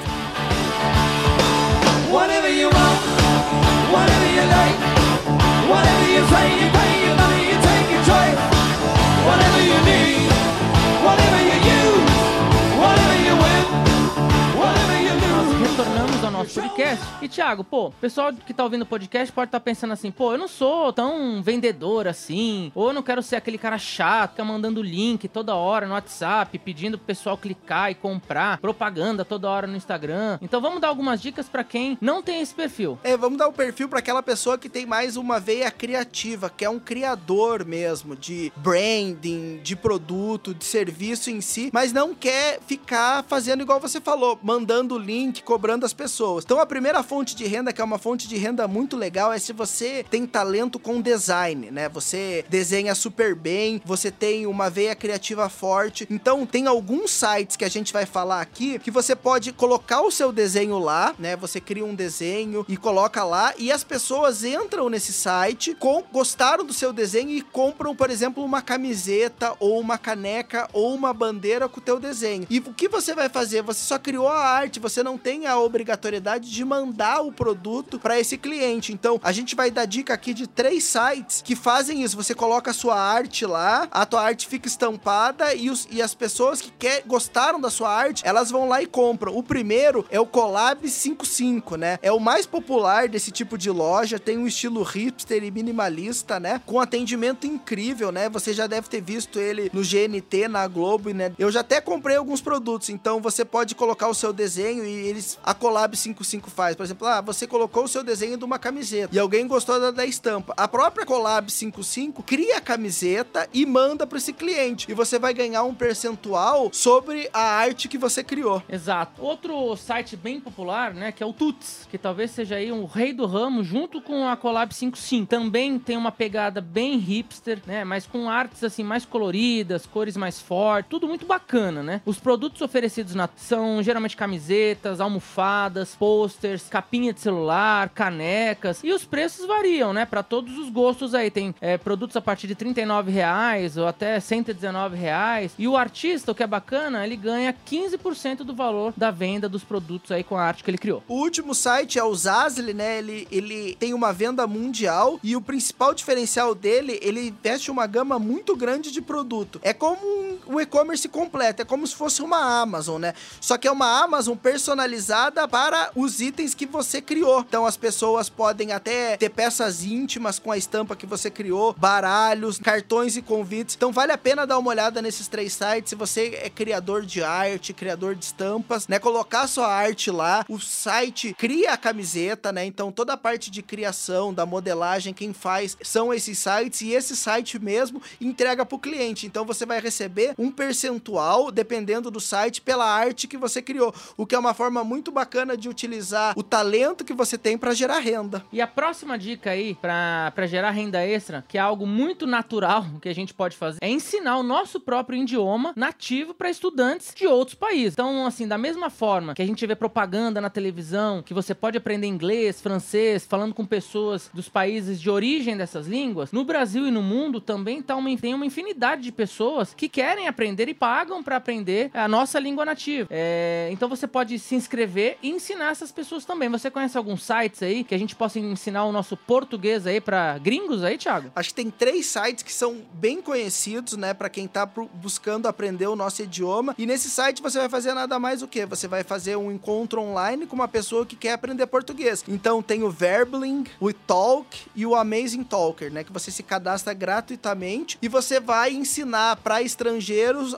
Podcast. 16.53 17.03
E, 17.21 17.27
Thiago, 17.27 17.63
pô, 17.63 17.87
o 17.87 17.91
pessoal 17.91 18.33
que 18.33 18.53
tá 18.53 18.63
ouvindo 18.63 18.81
o 18.81 18.85
podcast 18.85 19.31
pode 19.31 19.49
estar 19.49 19.59
tá 19.59 19.63
pensando 19.63 19.93
assim, 19.93 20.11
pô, 20.11 20.33
eu 20.33 20.37
não 20.37 20.47
sou 20.47 20.91
tão 20.91 21.41
vendedor 21.41 22.07
assim, 22.07 22.71
ou 22.73 22.87
eu 22.87 22.93
não 22.93 23.03
quero 23.03 23.21
ser 23.21 23.35
aquele 23.35 23.57
cara 23.57 23.77
chato, 23.77 24.35
que 24.35 24.43
mandando 24.43 24.81
link 24.81 25.27
toda 25.27 25.55
hora 25.55 25.85
no 25.85 25.93
WhatsApp, 25.93 26.57
pedindo 26.59 26.97
pro 26.97 27.07
pessoal 27.07 27.37
clicar 27.37 27.91
e 27.91 27.95
comprar, 27.95 28.57
propaganda 28.59 29.25
toda 29.25 29.49
hora 29.49 29.67
no 29.67 29.75
Instagram. 29.75 30.39
Então 30.41 30.61
vamos 30.61 30.79
dar 30.79 30.87
algumas 30.87 31.21
dicas 31.21 31.49
para 31.49 31.63
quem 31.63 31.97
não 31.99 32.23
tem 32.23 32.41
esse 32.41 32.55
perfil. 32.55 32.97
É, 33.03 33.17
vamos 33.17 33.37
dar 33.37 33.47
o 33.47 33.49
um 33.49 33.53
perfil 33.53 33.89
para 33.89 33.99
aquela 33.99 34.23
pessoa 34.23 34.57
que 34.57 34.69
tem 34.69 34.85
mais 34.85 35.17
uma 35.17 35.39
veia 35.39 35.69
criativa, 35.69 36.49
que 36.49 36.63
é 36.63 36.69
um 36.69 36.79
criador 36.79 37.65
mesmo 37.65 38.15
de 38.15 38.51
branding, 38.55 39.59
de 39.61 39.75
produto, 39.75 40.53
de 40.53 40.63
serviço 40.63 41.29
em 41.29 41.41
si, 41.41 41.69
mas 41.73 41.91
não 41.91 42.15
quer 42.15 42.59
ficar 42.65 43.23
fazendo 43.23 43.61
igual 43.61 43.79
você 43.79 43.99
falou, 43.99 44.39
mandando 44.41 44.97
link, 44.97 45.43
cobrando 45.43 45.85
as 45.85 45.93
pessoas. 45.93 46.36
Então 46.45 46.59
a 46.59 46.65
primeira 46.65 47.03
fonte 47.03 47.35
de 47.35 47.45
renda, 47.45 47.73
que 47.73 47.81
é 47.81 47.83
uma 47.83 47.97
fonte 47.97 48.27
de 48.27 48.37
renda 48.37 48.67
muito 48.67 48.95
legal, 48.95 49.31
é 49.31 49.39
se 49.39 49.53
você 49.53 50.05
tem 50.09 50.25
talento 50.25 50.79
com 50.79 51.01
design, 51.01 51.71
né? 51.71 51.89
Você 51.89 52.45
desenha 52.49 52.93
super 52.95 53.35
bem, 53.35 53.81
você 53.85 54.11
tem 54.11 54.45
uma 54.45 54.69
veia 54.69 54.95
criativa 54.95 55.49
forte. 55.49 56.07
Então 56.09 56.45
tem 56.45 56.67
alguns 56.67 57.11
sites 57.11 57.55
que 57.55 57.65
a 57.65 57.69
gente 57.69 57.93
vai 57.93 58.05
falar 58.05 58.41
aqui 58.41 58.79
que 58.79 58.91
você 58.91 59.15
pode 59.15 59.51
colocar 59.51 60.01
o 60.01 60.11
seu 60.11 60.31
desenho 60.31 60.77
lá, 60.77 61.15
né? 61.17 61.35
Você 61.37 61.59
cria 61.59 61.85
um 61.85 61.95
desenho 61.95 62.65
e 62.67 62.77
coloca 62.77 63.23
lá 63.23 63.53
e 63.57 63.71
as 63.71 63.83
pessoas 63.83 64.43
entram 64.43 64.89
nesse 64.89 65.13
site, 65.13 65.75
com, 65.75 66.03
gostaram 66.11 66.65
do 66.65 66.73
seu 66.73 66.93
desenho 66.93 67.29
e 67.31 67.41
compram, 67.41 67.95
por 67.95 68.09
exemplo, 68.09 68.43
uma 68.43 68.61
camiseta 68.61 69.55
ou 69.59 69.79
uma 69.79 69.97
caneca 69.97 70.67
ou 70.73 70.93
uma 70.93 71.13
bandeira 71.13 71.67
com 71.67 71.79
o 71.79 71.83
teu 71.83 71.99
desenho. 71.99 72.45
E 72.49 72.59
o 72.59 72.73
que 72.73 72.87
você 72.87 73.13
vai 73.13 73.29
fazer? 73.29 73.61
Você 73.63 73.83
só 73.83 73.97
criou 73.97 74.27
a 74.27 74.39
arte, 74.39 74.79
você 74.79 75.01
não 75.01 75.17
tem 75.17 75.47
a 75.47 75.57
obrigatoriedade 75.59 76.26
de 76.35 76.65
mandar 76.65 77.21
o 77.21 77.31
produto 77.31 77.97
para 77.97 78.19
esse 78.19 78.37
cliente. 78.37 78.91
Então, 78.91 79.19
a 79.23 79.31
gente 79.31 79.55
vai 79.55 79.71
dar 79.71 79.85
dica 79.85 80.13
aqui 80.13 80.33
de 80.33 80.47
três 80.47 80.83
sites 80.83 81.41
que 81.41 81.55
fazem 81.55 82.03
isso. 82.03 82.17
Você 82.17 82.35
coloca 82.35 82.71
a 82.71 82.73
sua 82.73 82.99
arte 82.99 83.45
lá, 83.45 83.87
a 83.91 84.05
tua 84.05 84.21
arte 84.21 84.47
fica 84.47 84.67
estampada 84.67 85.53
e, 85.53 85.69
os, 85.69 85.87
e 85.89 86.01
as 86.01 86.13
pessoas 86.13 86.59
que 86.59 86.71
quer, 86.71 87.03
gostaram 87.05 87.59
da 87.61 87.69
sua 87.69 87.89
arte, 87.89 88.23
elas 88.25 88.51
vão 88.51 88.67
lá 88.67 88.81
e 88.81 88.85
compram. 88.85 89.35
O 89.37 89.43
primeiro 89.43 90.05
é 90.09 90.19
o 90.19 90.25
Collab 90.25 90.87
55, 90.89 91.77
né? 91.77 91.99
É 92.01 92.11
o 92.11 92.19
mais 92.19 92.45
popular 92.45 93.07
desse 93.07 93.31
tipo 93.31 93.57
de 93.57 93.69
loja, 93.69 94.19
tem 94.19 94.37
um 94.37 94.47
estilo 94.47 94.83
hipster 94.83 95.43
e 95.43 95.51
minimalista, 95.51 96.39
né? 96.39 96.61
Com 96.65 96.79
atendimento 96.79 97.47
incrível, 97.47 98.11
né? 98.11 98.29
Você 98.29 98.53
já 98.53 98.67
deve 98.67 98.89
ter 98.89 99.01
visto 99.01 99.39
ele 99.39 99.69
no 99.73 99.81
GNT, 99.81 100.47
na 100.47 100.67
Globo, 100.67 101.11
né? 101.11 101.31
Eu 101.37 101.51
já 101.51 101.61
até 101.61 101.79
comprei 101.79 102.17
alguns 102.17 102.41
produtos, 102.41 102.89
então 102.89 103.21
você 103.21 103.45
pode 103.45 103.75
colocar 103.75 104.07
o 104.07 104.13
seu 104.13 104.33
desenho 104.33 104.83
e 104.83 105.07
eles 105.07 105.39
a 105.43 105.53
Collab 105.53 105.95
55 105.95 106.16
faz. 106.49 106.75
Por 106.75 106.83
exemplo, 106.83 107.07
ah, 107.07 107.21
você 107.21 107.45
colocou 107.47 107.83
o 107.83 107.87
seu 107.87 108.03
desenho 108.03 108.37
de 108.37 108.45
uma 108.45 108.59
camiseta 108.59 109.15
e 109.15 109.19
alguém 109.19 109.47
gostou 109.47 109.79
da, 109.79 109.91
da 109.91 110.05
estampa. 110.05 110.53
A 110.57 110.67
própria 110.67 111.05
Collab 111.05 111.51
55 111.51 112.23
cria 112.23 112.57
a 112.57 112.61
camiseta 112.61 113.47
e 113.53 113.65
manda 113.65 114.05
para 114.07 114.17
esse 114.17 114.33
cliente. 114.33 114.89
E 114.89 114.93
você 114.93 115.19
vai 115.19 115.33
ganhar 115.33 115.63
um 115.63 115.73
percentual 115.73 116.69
sobre 116.73 117.29
a 117.33 117.41
arte 117.41 117.87
que 117.87 117.97
você 117.97 118.23
criou. 118.23 118.61
Exato. 118.69 119.21
Outro 119.21 119.75
site 119.75 120.15
bem 120.15 120.39
popular, 120.39 120.93
né, 120.93 121.11
que 121.11 121.23
é 121.23 121.25
o 121.25 121.33
Tuts, 121.33 121.87
que 121.89 121.97
talvez 121.97 122.31
seja 122.31 122.55
aí 122.55 122.71
um 122.71 122.85
rei 122.85 123.13
do 123.13 123.25
ramo 123.25 123.63
junto 123.63 124.01
com 124.01 124.27
a 124.27 124.35
Collab 124.35 124.73
55. 124.73 125.27
Também 125.27 125.77
tem 125.79 125.97
uma 125.97 126.11
pegada 126.11 126.61
bem 126.61 126.97
hipster, 126.97 127.61
né, 127.65 127.83
mas 127.83 128.05
com 128.05 128.29
artes 128.29 128.63
assim 128.63 128.83
mais 128.83 129.05
coloridas, 129.05 129.85
cores 129.85 130.17
mais 130.17 130.39
fortes, 130.39 130.89
tudo 130.89 131.07
muito 131.07 131.25
bacana, 131.25 131.83
né? 131.83 132.01
Os 132.05 132.19
produtos 132.19 132.61
oferecidos 132.61 133.13
na 133.13 133.27
são 133.35 133.81
geralmente 133.83 134.15
camisetas, 134.15 134.99
almofadas, 134.99 135.95
posters, 136.07 136.69
capinha 136.69 137.11
de 137.11 137.19
celular, 137.19 137.89
canecas 137.89 138.79
e 138.81 138.93
os 138.93 139.03
preços 139.03 139.45
variam, 139.45 139.91
né, 139.91 140.05
para 140.05 140.23
todos 140.23 140.57
os 140.57 140.69
gostos 140.69 141.13
aí. 141.13 141.29
Tem 141.29 141.53
é, 141.59 141.77
produtos 141.77 142.15
a 142.15 142.21
partir 142.21 142.47
de 142.47 142.55
39 142.55 143.11
reais 143.11 143.75
ou 143.75 143.85
até 143.85 144.17
119 144.17 144.95
reais. 144.95 145.51
E 145.59 145.67
o 145.67 145.75
artista, 145.75 146.31
o 146.31 146.35
que 146.35 146.41
é 146.41 146.47
bacana, 146.47 147.05
ele 147.05 147.17
ganha 147.17 147.53
15% 147.69 148.37
do 148.37 148.55
valor 148.55 148.93
da 148.95 149.11
venda 149.11 149.49
dos 149.49 149.65
produtos 149.65 150.09
aí 150.09 150.23
com 150.23 150.37
a 150.37 150.43
arte 150.43 150.63
que 150.63 150.71
ele 150.71 150.77
criou. 150.77 151.03
O 151.09 151.15
último 151.15 151.53
site 151.53 151.99
é 151.99 152.03
o 152.05 152.15
Zazzle, 152.15 152.73
né? 152.73 152.99
Ele, 152.99 153.27
ele 153.29 153.75
tem 153.77 153.93
uma 153.93 154.13
venda 154.13 154.47
mundial 154.47 155.19
e 155.21 155.35
o 155.35 155.41
principal 155.41 155.93
diferencial 155.93 156.55
dele, 156.55 156.97
ele 157.01 157.35
veste 157.43 157.69
uma 157.69 157.85
gama 157.85 158.17
muito 158.17 158.55
grande 158.55 158.93
de 158.93 159.01
produto. 159.01 159.59
É 159.61 159.73
como 159.73 159.99
um, 160.05 160.26
um 160.49 160.59
e-commerce 160.59 161.07
completo, 161.07 161.61
é 161.61 161.65
como 161.65 161.85
se 161.85 161.95
fosse 161.95 162.21
uma 162.21 162.61
Amazon, 162.61 163.01
né? 163.01 163.13
Só 163.41 163.57
que 163.57 163.67
é 163.67 163.71
uma 163.71 164.03
Amazon 164.03 164.35
personalizada 164.35 165.47
para 165.47 165.91
os 165.95 166.19
itens 166.21 166.53
que 166.53 166.65
você 166.65 167.01
criou. 167.01 167.41
Então 167.41 167.65
as 167.65 167.77
pessoas 167.77 168.29
podem 168.29 168.71
até 168.71 169.17
ter 169.17 169.29
peças 169.29 169.83
íntimas 169.83 170.39
com 170.39 170.51
a 170.51 170.57
estampa 170.57 170.95
que 170.95 171.05
você 171.05 171.29
criou, 171.29 171.73
baralhos, 171.73 172.59
cartões 172.59 173.17
e 173.17 173.21
convites. 173.21 173.75
Então 173.75 173.91
vale 173.91 174.11
a 174.11 174.17
pena 174.17 174.45
dar 174.45 174.57
uma 174.57 174.69
olhada 174.69 175.01
nesses 175.01 175.27
três 175.27 175.53
sites. 175.53 175.89
Se 175.89 175.95
você 175.95 176.39
é 176.43 176.49
criador 176.49 177.05
de 177.05 177.23
arte, 177.23 177.73
criador 177.73 178.15
de 178.15 178.25
estampas, 178.25 178.87
né? 178.87 178.99
Colocar 178.99 179.47
sua 179.47 179.67
arte 179.67 180.11
lá. 180.11 180.45
O 180.49 180.59
site 180.59 181.33
cria 181.37 181.73
a 181.73 181.77
camiseta, 181.77 182.51
né? 182.51 182.65
Então 182.65 182.91
toda 182.91 183.13
a 183.13 183.17
parte 183.17 183.51
de 183.51 183.61
criação, 183.61 184.33
da 184.33 184.45
modelagem, 184.45 185.13
quem 185.13 185.33
faz 185.33 185.77
são 185.81 186.13
esses 186.13 186.37
sites 186.39 186.81
e 186.81 186.91
esse 186.91 187.15
site 187.15 187.59
mesmo 187.59 188.01
entrega 188.19 188.65
para 188.65 188.75
o 188.75 188.79
cliente. 188.79 189.25
Então 189.25 189.45
você 189.45 189.65
vai 189.65 189.79
receber 189.79 190.33
um 190.37 190.51
percentual, 190.51 191.51
dependendo 191.51 192.11
do 192.11 192.19
site, 192.19 192.61
pela 192.61 192.85
arte 192.85 193.27
que 193.27 193.37
você 193.37 193.61
criou. 193.61 193.93
O 194.15 194.25
que 194.25 194.35
é 194.35 194.39
uma 194.39 194.53
forma 194.53 194.83
muito 194.83 195.11
bacana 195.11 195.57
de 195.57 195.69
utilizar 195.69 196.33
o 196.37 196.43
talento 196.43 197.03
que 197.03 197.13
você 197.13 197.37
tem 197.37 197.57
para 197.57 197.73
gerar 197.73 197.99
renda. 197.99 198.43
E 198.51 198.61
a 198.61 198.67
próxima 198.67 199.17
dica 199.17 199.51
aí 199.51 199.75
para 199.75 200.47
gerar 200.47 200.71
renda 200.71 201.03
extra, 201.05 201.43
que 201.47 201.57
é 201.57 201.61
algo 201.61 201.85
muito 201.85 202.27
natural 202.27 202.85
que 203.01 203.09
a 203.09 203.15
gente 203.15 203.33
pode 203.33 203.57
fazer, 203.57 203.79
é 203.81 203.89
ensinar 203.89 204.37
o 204.37 204.43
nosso 204.43 204.79
próprio 204.79 205.21
idioma 205.21 205.73
nativo 205.75 206.33
para 206.33 206.49
estudantes 206.49 207.13
de 207.15 207.25
outros 207.25 207.55
países. 207.55 207.93
Então, 207.93 208.25
assim, 208.25 208.47
da 208.47 208.57
mesma 208.57 208.89
forma 208.89 209.33
que 209.33 209.41
a 209.41 209.45
gente 209.45 209.65
vê 209.65 209.75
propaganda 209.75 210.39
na 210.41 210.49
televisão, 210.49 211.21
que 211.21 211.33
você 211.33 211.53
pode 211.53 211.77
aprender 211.77 212.07
inglês, 212.07 212.61
francês, 212.61 213.25
falando 213.25 213.53
com 213.53 213.65
pessoas 213.65 214.29
dos 214.33 214.49
países 214.49 214.99
de 214.99 215.09
origem 215.09 215.57
dessas 215.57 215.87
línguas, 215.87 216.31
no 216.31 216.43
Brasil 216.43 216.87
e 216.87 216.91
no 216.91 217.01
mundo 217.01 217.41
também 217.41 217.81
tá 217.81 217.95
uma, 217.95 218.15
tem 218.17 218.33
uma 218.33 218.45
infinidade 218.45 219.01
de 219.01 219.11
pessoas 219.11 219.73
que 219.73 219.89
querem 219.89 220.26
aprender 220.27 220.67
e 220.69 220.73
pagam 220.73 221.23
para 221.23 221.37
aprender 221.37 221.89
a 221.93 222.07
nossa 222.07 222.39
língua 222.39 222.65
nativa. 222.65 223.07
É, 223.09 223.69
então 223.71 223.87
você 223.87 224.07
pode 224.07 224.37
se 224.39 224.55
inscrever 224.55 225.17
e 225.21 225.29
ensinar 225.29 225.71
essas 225.71 225.91
pessoas 225.91 226.25
também. 226.25 226.49
Você 226.49 226.69
conhece 226.69 226.97
alguns 226.97 227.23
sites 227.23 227.63
aí 227.63 227.83
que 227.83 227.95
a 227.95 227.97
gente 227.97 228.15
possa 228.15 228.39
ensinar 228.39 228.85
o 228.85 228.91
nosso 228.91 229.15
português 229.15 229.85
aí 229.87 230.01
para 230.01 230.37
gringos 230.37 230.83
aí, 230.83 230.97
Thiago? 230.97 231.31
Acho 231.35 231.49
que 231.49 231.55
tem 231.55 231.69
três 231.69 232.05
sites 232.05 232.43
que 232.43 232.53
são 232.53 232.81
bem 232.93 233.21
conhecidos, 233.21 233.97
né, 233.97 234.13
para 234.13 234.29
quem 234.29 234.47
tá 234.47 234.65
buscando 234.65 235.47
aprender 235.47 235.87
o 235.87 235.95
nosso 235.95 236.21
idioma. 236.21 236.75
E 236.77 236.85
nesse 236.85 237.09
site 237.09 237.41
você 237.41 237.57
vai 237.59 237.69
fazer 237.69 237.93
nada 237.93 238.19
mais 238.19 238.41
o 238.41 238.47
que? 238.47 238.65
Você 238.65 238.87
vai 238.87 239.03
fazer 239.03 239.35
um 239.35 239.51
encontro 239.51 240.01
online 240.01 240.45
com 240.45 240.55
uma 240.55 240.67
pessoa 240.67 241.05
que 241.05 241.15
quer 241.15 241.33
aprender 241.33 241.67
português. 241.67 242.23
Então 242.27 242.61
tem 242.61 242.83
o 242.83 242.89
Verbling, 242.89 243.65
o 243.79 243.93
Talk 243.93 244.65
e 244.75 244.85
o 244.85 244.95
Amazing 244.95 245.43
Talker, 245.43 245.91
né, 245.91 246.03
que 246.03 246.11
você 246.11 246.31
se 246.31 246.43
cadastra 246.43 246.93
gratuitamente 246.93 247.97
e 248.01 248.07
você 248.07 248.39
vai 248.39 248.73
ensinar 248.73 249.37
para 249.37 249.61
estrangeiros 249.61 250.07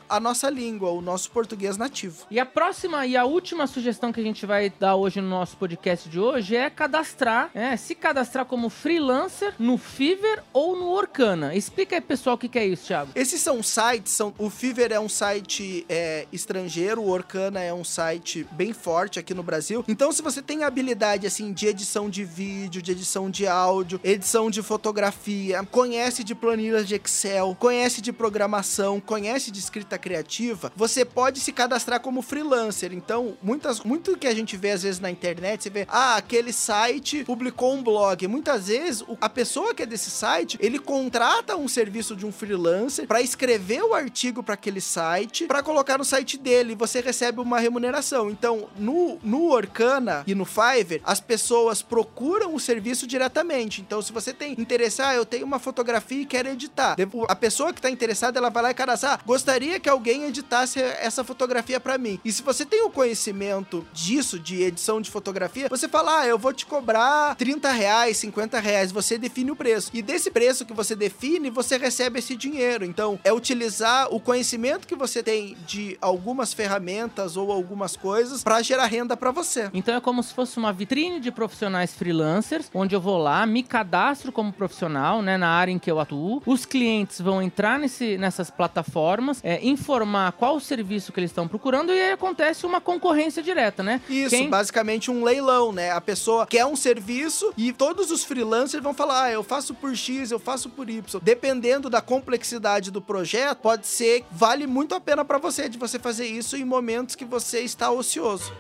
a 0.10 0.20
nossa 0.20 0.50
língua, 0.50 0.92
o 0.92 1.02
nosso 1.02 1.32
português 1.32 1.78
nativo. 1.78 2.26
E 2.30 2.40
a 2.40 2.46
próxima 2.46 3.06
e 3.06 3.16
a 3.16 3.26
última 3.26 3.68
sugestão 3.68 4.12
que 4.12 4.20
a 4.20 4.24
gente 4.24 4.46
vai 4.46 4.70
dar 4.70 4.96
hoje 4.96 5.22
no 5.22 5.30
nosso 5.30 5.58
podcast 5.58 6.10
de 6.10 6.20
hoje 6.20 6.56
é 6.56 6.70
cadastrar, 6.70 7.50
é, 7.54 7.76
se 7.76 7.96
cadastrar 7.96 8.46
como 8.46 8.70
freelancer 8.70 9.54
no 9.60 9.78
Fiverr 9.78 10.44
ou 10.54 10.76
no 10.76 10.90
Orkana. 10.90 11.56
Explica 11.56 11.96
aí, 11.96 12.02
pessoal, 12.02 12.36
o 12.36 12.40
que, 12.40 12.48
que 12.48 12.60
é 12.60 12.66
isso, 12.66 12.88
Thiago. 12.88 13.12
Esses 13.16 13.42
são 13.42 13.62
sites, 13.64 14.14
são, 14.14 14.34
o 14.38 14.50
Fiverr 14.50 14.92
é 14.92 15.00
um 15.00 15.10
site 15.10 15.86
é, 15.90 16.28
estrangeiro, 16.32 17.02
o 17.02 17.10
Orkana 17.10 17.60
é 17.62 17.74
um 17.74 17.84
site 17.84 18.46
bem 18.52 18.74
forte 18.74 19.20
aqui 19.20 19.34
no 19.34 19.44
Brasil. 19.44 19.84
Então, 19.88 20.12
se 20.12 20.22
você 20.22 20.42
tem 20.42 20.64
habilidade, 20.64 21.28
assim, 21.28 21.52
de 21.52 21.68
edição 21.68 22.10
de 22.10 22.24
vídeo, 22.24 22.82
de 22.82 22.92
edição 22.92 23.30
de 23.30 23.48
áudio, 23.48 24.00
edição 24.04 24.50
de 24.50 24.62
fotografia, 24.62 25.64
conhece 25.66 26.24
de 26.24 26.34
planilhas 26.36 26.88
de 26.88 26.96
Excel, 26.96 27.56
conhece 27.60 28.02
de 28.02 28.12
programação, 28.12 29.00
conhece 29.00 29.49
de 29.52 29.60
escrita 29.60 29.98
criativa, 29.98 30.72
você 30.76 31.04
pode 31.06 31.40
se 31.40 31.52
cadastrar 31.52 32.00
como 32.00 32.22
freelancer. 32.22 32.94
Então, 32.94 33.38
muitas, 33.42 33.82
muito 33.82 34.18
que 34.18 34.28
a 34.28 34.34
gente 34.34 34.58
vê 34.58 34.72
às 34.72 34.84
vezes 34.84 35.00
na 35.00 35.10
internet, 35.12 35.64
você 35.64 35.70
vê, 35.70 35.88
ah, 35.90 36.16
aquele 36.16 36.54
site 36.54 37.24
publicou 37.24 37.74
um 37.74 37.84
blog. 37.84 38.28
Muitas 38.28 38.68
vezes, 38.68 39.04
a 39.20 39.30
pessoa 39.30 39.74
que 39.74 39.84
é 39.84 39.86
desse 39.86 40.10
site, 40.10 40.58
ele 40.62 40.80
contrata 40.80 41.56
um 41.56 41.68
serviço 41.68 42.16
de 42.16 42.26
um 42.26 42.32
freelancer 42.32 43.08
para 43.08 43.22
escrever 43.22 43.84
o 43.84 43.94
artigo 43.94 44.44
para 44.44 44.54
aquele 44.54 44.82
site, 44.82 45.46
para 45.46 45.64
colocar 45.64 45.98
no 45.98 46.06
site 46.06 46.38
dele 46.38 46.74
e 46.74 46.76
você 46.76 47.02
recebe 47.02 47.40
uma 47.40 47.60
remuneração. 47.60 48.30
Então, 48.30 48.70
no, 48.78 49.20
no 49.24 49.52
Orkana 49.52 50.24
e 50.26 50.36
no 50.36 50.46
Fiverr, 50.46 51.02
as 51.04 51.20
pessoas 51.20 51.82
procuram 51.82 52.54
o 52.54 52.60
serviço 52.60 53.08
diretamente. 53.08 53.82
Então, 53.82 54.02
se 54.02 54.12
você 54.12 54.34
tem 54.34 54.54
interesse, 54.54 55.02
ah, 55.02 55.14
eu 55.14 55.26
tenho 55.26 55.46
uma 55.46 55.60
fotografia 55.60 56.22
e 56.22 56.26
quero 56.26 56.50
editar. 56.50 56.96
A 57.28 57.36
pessoa 57.36 57.74
que 57.74 57.80
está 57.80 57.90
interessada, 57.90 58.40
ela 58.40 58.50
vai 58.50 58.64
lá 58.64 58.72
e 58.72 58.74
cadastrar, 58.74 59.14
ah, 59.14 59.20
gostaria 59.40 59.80
que 59.80 59.88
alguém 59.88 60.26
editasse 60.26 60.82
essa 60.82 61.24
fotografia 61.24 61.80
para 61.80 61.98
mim. 61.98 62.20
E 62.26 62.32
se 62.32 62.44
você 62.44 62.66
tem 62.66 62.84
o 62.84 62.90
conhecimento 62.90 63.88
disso, 63.94 64.38
de 64.38 64.62
edição 64.62 65.00
de 65.00 65.10
fotografia, 65.10 65.70
você 65.70 65.88
fala, 65.88 66.20
ah, 66.20 66.28
eu 66.28 66.38
vou 66.38 66.52
te 66.52 66.66
cobrar 66.66 67.36
30 67.36 67.72
reais, 67.72 68.18
50 68.18 68.60
reais, 68.60 68.92
você 68.92 69.18
define 69.18 69.52
o 69.52 69.56
preço. 69.56 69.92
E 69.94 70.02
desse 70.02 70.30
preço 70.30 70.66
que 70.66 70.74
você 70.74 70.94
define, 70.94 71.50
você 71.50 71.78
recebe 71.78 72.20
esse 72.20 72.36
dinheiro. 72.36 72.84
Então, 72.84 73.18
é 73.24 73.32
utilizar 73.32 74.14
o 74.14 74.20
conhecimento 74.20 74.86
que 74.86 74.96
você 74.96 75.24
tem 75.24 75.56
de 75.66 75.98
algumas 76.02 76.54
ferramentas 76.54 77.38
ou 77.38 77.50
algumas 77.50 77.96
coisas 77.96 78.44
para 78.44 78.62
gerar 78.62 78.88
renda 78.88 79.16
para 79.16 79.32
você. 79.32 79.70
Então 79.74 79.96
é 79.96 80.02
como 80.02 80.22
se 80.22 80.34
fosse 80.34 80.58
uma 80.58 80.74
vitrine 80.74 81.22
de 81.22 81.32
profissionais 81.32 81.94
freelancers, 81.94 82.70
onde 82.74 82.94
eu 82.94 83.00
vou 83.00 83.18
lá, 83.18 83.46
me 83.46 83.64
cadastro 83.64 84.34
como 84.34 84.52
profissional, 84.52 85.22
né, 85.22 85.38
na 85.38 85.48
área 85.48 85.72
em 85.72 85.80
que 85.80 85.90
eu 85.90 85.98
atuo. 85.98 86.42
Os 86.46 86.66
clientes 86.66 87.22
vão 87.22 87.42
entrar 87.42 87.80
nesse, 87.80 88.18
nessas 88.18 88.50
plataformas, 88.50 89.19
é, 89.44 89.64
informar 89.66 90.32
qual 90.34 90.56
o 90.56 90.60
serviço 90.60 91.12
que 91.12 91.20
eles 91.20 91.32
estão 91.32 91.48
procurando 91.48 91.94
e 91.94 92.00
aí 92.00 92.12
acontece 92.12 92.66
uma 92.66 92.82
concorrência 92.82 93.42
direta, 93.42 93.84
né? 93.84 94.02
Isso, 94.10 94.30
Quem... 94.30 94.50
basicamente 94.50 95.12
um 95.12 95.24
leilão, 95.24 95.72
né? 95.72 95.92
A 95.92 96.02
pessoa 96.02 96.46
quer 96.46 96.66
um 96.66 96.76
serviço 96.76 97.54
e 97.58 97.72
todos 97.72 98.12
os 98.12 98.24
freelancers 98.24 98.84
vão 98.84 98.94
falar, 98.94 99.24
ah, 99.24 99.32
eu 99.32 99.44
faço 99.44 99.74
por 99.74 99.96
X, 99.96 100.32
eu 100.32 100.40
faço 100.40 100.70
por 100.70 100.90
Y. 100.90 101.20
Dependendo 101.22 101.90
da 101.90 102.02
complexidade 102.02 102.92
do 102.92 103.02
projeto, 103.02 103.60
pode 103.60 103.88
ser, 103.88 104.24
vale 104.32 104.66
muito 104.68 104.96
a 104.96 105.00
pena 105.00 105.24
para 105.26 105.38
você 105.38 105.70
de 105.70 105.78
você 105.78 106.00
fazer 106.00 106.26
isso 106.26 106.56
em 106.56 106.66
momentos 106.66 107.16
que 107.16 107.26
você 107.26 107.62
está 107.62 107.92
ocioso. 107.92 108.54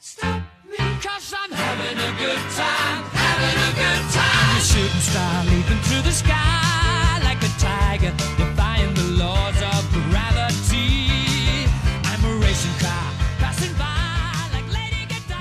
Stop 0.00 0.42
me, 0.64 0.76
cause 1.02 1.32
I'm 1.34 1.52
having 1.52 1.98
a 1.98 2.10
good 2.18 2.42
time, 2.54 3.04
having 3.14 3.58
a 3.58 3.72
good 3.74 4.12
time. 4.12 4.44
shooting 4.64 5.00
star 5.00 5.44
leaping 5.44 5.80
through 5.86 6.02
the 6.02 6.10
sky 6.10 7.20
like 7.22 7.42
a 7.42 7.50
tiger, 7.58 8.12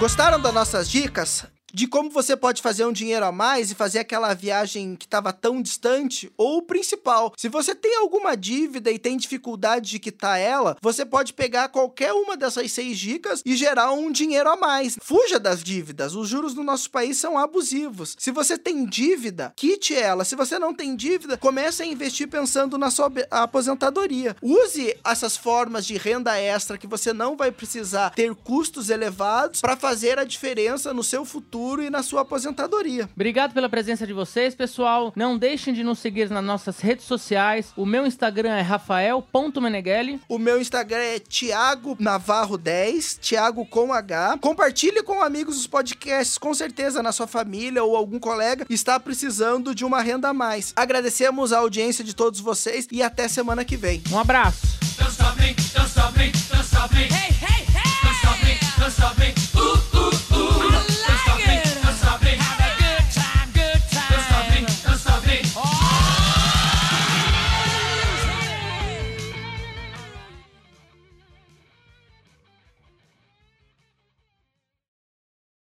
Gostaram 0.04 0.42
das 0.42 0.54
nossas 0.54 0.90
dicas? 0.90 1.46
De 1.74 1.88
como 1.88 2.10
você 2.10 2.38
pode 2.38 2.62
fazer 2.62 2.86
um 2.86 2.94
dinheiro 2.94 3.26
a 3.26 3.32
mais 3.32 3.72
e 3.72 3.76
fazer 3.76 4.00
aquela 4.00 4.34
viagem 4.34 4.96
que 4.96 5.06
estava 5.06 5.34
tão 5.34 5.62
distante, 5.62 6.32
ou 6.38 6.58
o 6.58 6.62
principal, 6.62 7.34
se 7.36 7.50
você 7.50 7.74
tem 7.74 7.98
alguma 7.98 8.38
dívida 8.38 8.92
e 8.92 9.00
tem 9.00 9.18
dificuldade 9.18 9.90
de 9.90 10.00
quitar 10.00 10.40
ela, 10.40 10.78
você 10.82 11.06
pode 11.06 11.34
pegar 11.34 11.70
qualquer 11.70 12.14
uma 12.14 12.38
dessas 12.38 12.72
seis 12.72 13.00
dicas 13.00 13.42
e 13.46 13.56
gerar 13.56 13.92
um 13.92 14.12
dinheiro 14.12 14.50
a 14.50 14.56
mais. 14.56 14.98
Fuja 15.02 15.40
das 15.40 15.64
dívidas. 15.64 16.16
Os 16.16 16.30
juros 16.30 16.54
no 16.54 16.64
nosso 16.64 16.92
país 16.92 17.18
são 17.18 17.38
abusivos. 17.38 18.16
Se 18.20 18.32
você 18.32 18.58
tem 18.58 18.86
dívida, 18.86 19.52
quite 19.56 19.96
ela. 19.96 20.24
Se 20.24 20.36
você 20.36 20.60
não 20.60 20.74
tem 20.74 20.96
dívida, 20.96 21.38
comece 21.38 21.82
a 21.82 21.86
investir 21.86 22.28
pensando 22.28 22.78
na 22.78 22.92
sua 22.92 23.12
aposentadoria. 23.32 24.36
Use 24.42 24.96
essas 25.04 25.36
formas 25.36 25.86
de 25.86 25.98
renda 25.98 26.38
extra 26.40 26.78
que 26.78 26.88
você 26.88 27.14
não 27.14 27.36
vai 27.36 27.52
precisar 27.52 28.12
ter 28.12 28.34
custos 28.36 28.90
elevados 28.90 29.62
para 29.62 29.76
fazer 29.76 30.20
a 30.20 30.24
diferença 30.24 30.94
no 30.94 31.04
seu 31.04 31.26
futuro 31.64 31.82
e 31.82 31.90
na 31.90 32.04
sua 32.04 32.22
aposentadoria. 32.22 33.10
Obrigado 33.16 33.54
pela 33.54 33.70
presença 33.70 34.06
de 34.06 34.12
vocês, 34.12 34.54
pessoal. 34.54 35.14
Não 35.16 35.38
deixem 35.38 35.74
de 35.74 35.82
nos 35.82 36.00
seguir 36.00 36.30
nas 36.30 36.44
nossas 36.44 36.80
redes 36.80 37.06
sociais. 37.06 37.72
O 37.78 37.86
meu 37.86 38.06
Instagram 38.06 38.50
é 38.50 38.62
rafael.meneghelli. 38.62 40.20
O 40.28 40.38
meu 40.38 40.60
Instagram 40.60 40.98
é 40.98 41.20
Thiago 41.20 41.96
Navarro 42.00 42.58
10, 42.58 43.16
Thiago 43.22 43.66
com 43.66 43.94
H. 43.94 44.40
Compartilhe 44.42 45.02
com 45.04 45.24
amigos 45.24 45.58
os 45.58 45.66
podcasts, 45.66 46.38
com 46.38 46.54
certeza 46.54 47.02
na 47.02 47.14
sua 47.14 47.28
família 47.28 47.82
ou 47.82 47.96
algum 47.96 48.20
colega 48.20 48.66
está 48.70 49.00
precisando 49.00 49.74
de 49.74 49.86
uma 49.86 50.02
renda 50.02 50.30
a 50.30 50.34
mais. 50.34 50.74
Agradecemos 50.76 51.54
a 51.54 51.60
audiência 51.60 52.04
de 52.04 52.14
todos 52.14 52.42
vocês 52.42 52.88
e 52.92 53.02
até 53.02 53.30
semana 53.30 53.64
que 53.64 53.78
vem. 53.78 54.04
Um 54.12 54.20
abraço. 54.20 54.68
Don't 54.98 55.12
stop 55.12 55.40
me, 55.40 55.54
don't 55.74 55.90
stop 55.90 56.20
me, 56.20 56.32
don't 56.50 56.66
stop 56.66 56.94
me. 56.94 57.04
Hey, 57.04 57.32
hey, 57.32 57.64
hey! 57.64 57.84
Don't 58.04 58.18
stop 58.18 58.46
me, 58.46 58.58
don't 58.78 58.92
stop 58.92 59.20
me. 59.20 59.34
Ooh. 59.62 59.93